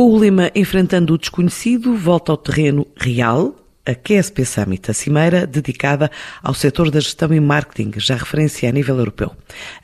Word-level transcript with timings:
Com 0.00 0.12
o 0.12 0.16
lema 0.16 0.50
Enfrentando 0.54 1.12
o 1.12 1.18
Desconhecido, 1.18 1.94
volta 1.94 2.32
ao 2.32 2.38
terreno 2.38 2.86
real, 2.96 3.54
a 3.84 3.94
QSP 3.94 4.46
Summit, 4.46 4.90
a 4.90 4.94
cimeira 4.94 5.46
dedicada 5.46 6.10
ao 6.42 6.54
setor 6.54 6.90
da 6.90 7.00
gestão 7.00 7.34
e 7.34 7.38
marketing, 7.38 7.92
já 7.98 8.16
referência 8.16 8.66
a 8.66 8.72
nível 8.72 8.96
europeu. 8.96 9.30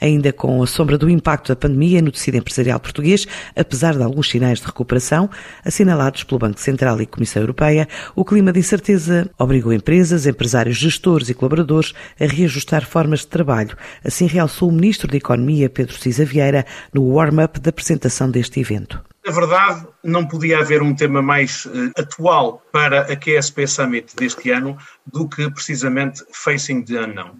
Ainda 0.00 0.32
com 0.32 0.62
a 0.62 0.66
sombra 0.66 0.96
do 0.96 1.10
impacto 1.10 1.48
da 1.48 1.56
pandemia 1.56 2.00
no 2.00 2.10
tecido 2.10 2.38
empresarial 2.38 2.80
português, 2.80 3.26
apesar 3.54 3.94
de 3.94 4.02
alguns 4.02 4.30
sinais 4.30 4.58
de 4.58 4.64
recuperação 4.64 5.28
assinalados 5.62 6.24
pelo 6.24 6.38
Banco 6.38 6.60
Central 6.60 6.98
e 7.02 7.04
Comissão 7.04 7.42
Europeia, 7.42 7.86
o 8.14 8.24
clima 8.24 8.54
de 8.54 8.60
incerteza 8.60 9.30
obrigou 9.38 9.70
empresas, 9.70 10.26
empresários, 10.26 10.78
gestores 10.78 11.28
e 11.28 11.34
colaboradores 11.34 11.92
a 12.18 12.24
reajustar 12.24 12.86
formas 12.86 13.20
de 13.20 13.26
trabalho. 13.26 13.76
Assim 14.02 14.24
realçou 14.24 14.70
o 14.70 14.72
Ministro 14.72 15.08
da 15.08 15.18
Economia, 15.18 15.68
Pedro 15.68 15.94
Cisa 15.94 16.24
Vieira, 16.24 16.64
no 16.90 17.06
warm-up 17.06 17.60
da 17.60 17.68
apresentação 17.68 18.30
deste 18.30 18.60
evento. 18.60 18.98
Na 19.26 19.32
verdade, 19.32 19.84
não 20.04 20.24
podia 20.24 20.60
haver 20.60 20.80
um 20.80 20.94
tema 20.94 21.20
mais 21.20 21.64
uh, 21.66 21.90
atual 21.96 22.62
para 22.70 23.12
a 23.12 23.16
QSP 23.16 23.66
Summit 23.66 24.14
deste 24.14 24.52
ano 24.52 24.78
do 25.04 25.28
que 25.28 25.50
precisamente 25.50 26.24
Facing 26.32 26.84
the 26.84 27.00
Unknown. 27.00 27.34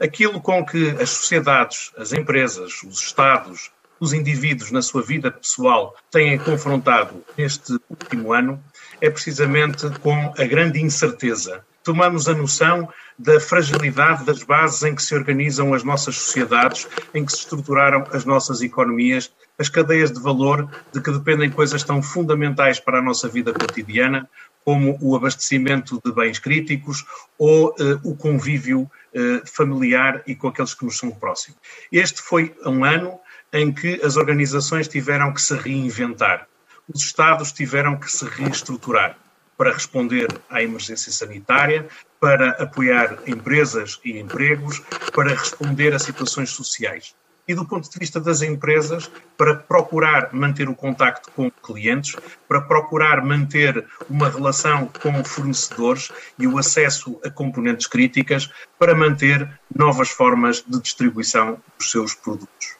Aquilo 0.00 0.40
com 0.40 0.64
que 0.64 0.90
as 0.90 1.10
sociedades, 1.10 1.90
as 1.98 2.12
empresas, 2.12 2.84
os 2.84 3.02
Estados, 3.02 3.72
os 3.98 4.12
indivíduos 4.12 4.70
na 4.70 4.80
sua 4.80 5.02
vida 5.02 5.28
pessoal 5.28 5.96
têm 6.08 6.38
confrontado 6.38 7.24
neste 7.36 7.80
último 7.90 8.32
ano 8.32 8.62
é 9.00 9.10
precisamente 9.10 9.90
com 10.02 10.32
a 10.38 10.44
grande 10.44 10.80
incerteza. 10.80 11.64
Tomamos 11.84 12.26
a 12.28 12.34
noção 12.34 12.88
da 13.18 13.38
fragilidade 13.38 14.24
das 14.24 14.42
bases 14.42 14.82
em 14.82 14.94
que 14.94 15.02
se 15.02 15.14
organizam 15.14 15.72
as 15.72 15.84
nossas 15.84 16.16
sociedades, 16.16 16.88
em 17.14 17.24
que 17.24 17.30
se 17.30 17.38
estruturaram 17.38 18.04
as 18.10 18.24
nossas 18.24 18.62
economias 18.62 19.30
as 19.58 19.68
cadeias 19.68 20.10
de 20.10 20.20
valor 20.20 20.68
de 20.92 21.00
que 21.00 21.10
dependem 21.10 21.50
coisas 21.50 21.82
tão 21.82 22.02
fundamentais 22.02 22.80
para 22.80 22.98
a 22.98 23.02
nossa 23.02 23.28
vida 23.28 23.52
cotidiana, 23.52 24.28
como 24.64 24.98
o 25.00 25.14
abastecimento 25.14 26.00
de 26.04 26.12
bens 26.12 26.38
críticos 26.38 27.04
ou 27.38 27.68
uh, 27.68 28.00
o 28.02 28.16
convívio 28.16 28.82
uh, 28.82 29.46
familiar 29.46 30.22
e 30.26 30.34
com 30.34 30.48
aqueles 30.48 30.74
que 30.74 30.84
nos 30.84 30.98
são 30.98 31.10
próximos. 31.10 31.58
Este 31.92 32.22
foi 32.22 32.54
um 32.64 32.84
ano 32.84 33.20
em 33.52 33.72
que 33.72 34.00
as 34.02 34.16
organizações 34.16 34.88
tiveram 34.88 35.32
que 35.32 35.40
se 35.40 35.54
reinventar, 35.54 36.48
os 36.92 37.02
Estados 37.02 37.52
tiveram 37.52 37.96
que 37.96 38.10
se 38.10 38.24
reestruturar 38.24 39.16
para 39.56 39.72
responder 39.72 40.28
à 40.50 40.62
emergência 40.62 41.12
sanitária, 41.12 41.86
para 42.20 42.50
apoiar 42.62 43.18
empresas 43.26 44.00
e 44.04 44.18
empregos, 44.18 44.80
para 45.14 45.30
responder 45.30 45.94
a 45.94 45.98
situações 45.98 46.50
sociais 46.50 47.14
e 47.46 47.54
do 47.54 47.66
ponto 47.66 47.88
de 47.90 47.98
vista 47.98 48.20
das 48.20 48.42
empresas, 48.42 49.10
para 49.36 49.54
procurar 49.54 50.32
manter 50.32 50.68
o 50.68 50.74
contacto 50.74 51.30
com 51.32 51.50
clientes, 51.50 52.16
para 52.48 52.60
procurar 52.60 53.22
manter 53.24 53.86
uma 54.08 54.28
relação 54.28 54.90
com 55.00 55.22
fornecedores 55.24 56.10
e 56.38 56.46
o 56.46 56.58
acesso 56.58 57.20
a 57.24 57.30
componentes 57.30 57.86
críticas, 57.86 58.50
para 58.78 58.94
manter 58.94 59.60
novas 59.74 60.08
formas 60.08 60.64
de 60.66 60.80
distribuição 60.80 61.60
dos 61.78 61.90
seus 61.90 62.14
produtos. 62.14 62.76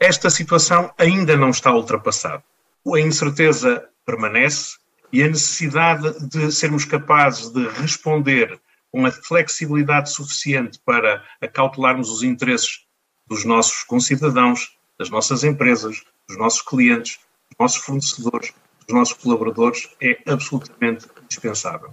Esta 0.00 0.30
situação 0.30 0.92
ainda 0.98 1.36
não 1.36 1.50
está 1.50 1.72
ultrapassada. 1.72 2.42
A 2.86 3.00
incerteza 3.00 3.84
permanece 4.04 4.78
e 5.12 5.22
a 5.22 5.28
necessidade 5.28 6.28
de 6.28 6.52
sermos 6.52 6.84
capazes 6.84 7.50
de 7.50 7.66
responder 7.68 8.60
com 8.90 9.06
a 9.06 9.12
flexibilidade 9.12 10.10
suficiente 10.12 10.78
para 10.84 11.24
acautelarmos 11.40 12.10
os 12.10 12.22
interesses 12.22 12.86
dos 13.26 13.44
nossos 13.44 13.82
concidadãos, 13.84 14.76
das 14.98 15.10
nossas 15.10 15.44
empresas, 15.44 16.02
dos 16.26 16.38
nossos 16.38 16.62
clientes, 16.62 17.18
dos 17.50 17.58
nossos 17.58 17.78
fornecedores, 17.78 18.52
dos 18.86 18.94
nossos 18.96 19.14
colaboradores 19.14 19.88
é 20.00 20.18
absolutamente 20.26 21.06
indispensável. 21.22 21.92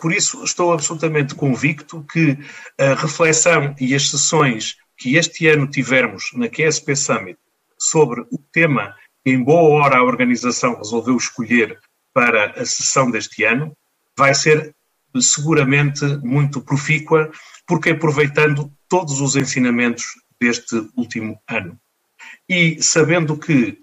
Por 0.00 0.12
isso, 0.12 0.42
estou 0.42 0.72
absolutamente 0.72 1.34
convicto 1.34 2.04
que 2.10 2.38
a 2.78 2.94
reflexão 2.94 3.74
e 3.78 3.94
as 3.94 4.10
sessões 4.10 4.76
que 4.96 5.16
este 5.16 5.46
ano 5.46 5.66
tivermos 5.66 6.30
na 6.34 6.48
QSP 6.48 6.96
Summit 6.96 7.38
sobre 7.78 8.22
o 8.22 8.38
tema 8.50 8.94
que, 9.22 9.30
em 9.30 9.42
boa 9.42 9.84
hora, 9.84 9.98
a 9.98 10.02
organização 10.02 10.76
resolveu 10.76 11.16
escolher 11.16 11.78
para 12.16 12.52
a 12.52 12.64
sessão 12.64 13.10
deste 13.10 13.44
ano, 13.44 13.76
vai 14.16 14.34
ser 14.34 14.74
seguramente 15.20 16.02
muito 16.24 16.62
profícua, 16.62 17.30
porque 17.66 17.90
aproveitando 17.90 18.72
todos 18.88 19.20
os 19.20 19.36
ensinamentos 19.36 20.14
deste 20.40 20.88
último 20.96 21.38
ano. 21.46 21.78
E 22.48 22.82
sabendo 22.82 23.36
que, 23.36 23.76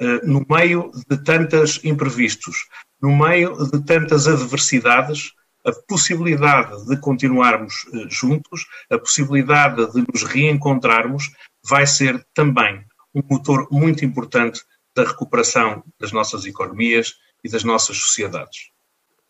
eh, 0.00 0.20
no 0.24 0.46
meio 0.48 0.92
de 1.10 1.16
tantos 1.24 1.80
imprevistos, 1.82 2.68
no 3.00 3.16
meio 3.16 3.52
de 3.72 3.84
tantas 3.84 4.28
adversidades, 4.28 5.32
a 5.66 5.72
possibilidade 5.88 6.86
de 6.86 6.96
continuarmos 6.98 7.74
eh, 7.92 8.06
juntos, 8.08 8.64
a 8.92 8.96
possibilidade 8.96 9.90
de 9.90 10.04
nos 10.06 10.22
reencontrarmos, 10.22 11.32
vai 11.68 11.84
ser 11.84 12.24
também 12.32 12.84
um 13.12 13.22
motor 13.28 13.66
muito 13.72 14.04
importante 14.04 14.62
da 14.94 15.02
recuperação 15.02 15.82
das 15.98 16.12
nossas 16.12 16.44
economias 16.44 17.16
e 17.42 17.50
das 17.50 17.64
nossas 17.64 17.98
sociedades. 17.98 18.70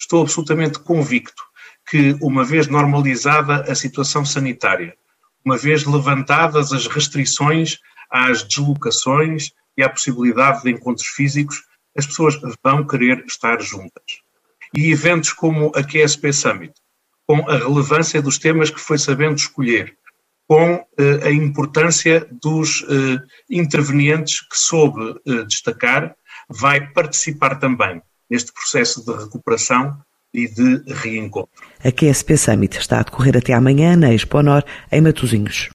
Estou 0.01 0.23
absolutamente 0.23 0.79
convicto 0.79 1.43
que, 1.89 2.17
uma 2.21 2.45
vez 2.45 2.67
normalizada 2.67 3.71
a 3.71 3.75
situação 3.75 4.25
sanitária, 4.25 4.95
uma 5.45 5.57
vez 5.57 5.85
levantadas 5.85 6.73
as 6.73 6.87
restrições 6.87 7.79
às 8.11 8.43
deslocações 8.43 9.51
e 9.77 9.83
à 9.83 9.89
possibilidade 9.89 10.63
de 10.63 10.71
encontros 10.71 11.07
físicos, 11.07 11.63
as 11.97 12.07
pessoas 12.07 12.39
vão 12.63 12.87
querer 12.87 13.25
estar 13.27 13.61
juntas. 13.61 14.21
E 14.75 14.91
eventos 14.91 15.33
como 15.33 15.73
a 15.75 15.83
QSP 15.83 16.33
Summit, 16.33 16.73
com 17.27 17.49
a 17.49 17.57
relevância 17.57 18.21
dos 18.23 18.39
temas 18.39 18.71
que 18.71 18.81
foi 18.81 18.99
sabendo 18.99 19.37
escolher, 19.37 19.97
com 20.49 20.85
eh, 20.99 21.29
a 21.29 21.31
importância 21.31 22.27
dos 22.31 22.85
eh, 22.89 23.23
intervenientes 23.49 24.41
que 24.41 24.59
soube 24.59 25.19
eh, 25.27 25.45
destacar, 25.45 26.15
vai 26.53 26.87
participar 26.93 27.57
também 27.57 28.03
neste 28.31 28.53
processo 28.53 29.05
de 29.05 29.13
recuperação 29.25 29.99
e 30.33 30.49
de 30.49 30.83
reencontro. 30.93 31.51
A 31.85 31.93
QSP 31.93 32.37
Summit 32.37 32.79
está 32.79 33.01
a 33.01 33.03
decorrer 33.03 33.37
até 33.37 33.53
amanhã 33.53 33.97
na 33.97 34.15
Expo 34.15 34.43
Nor, 34.43 34.65
em 34.91 35.01
Matosinhos. 35.01 35.69